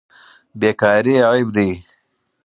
[0.59, 1.69] بیکاري عیب دی.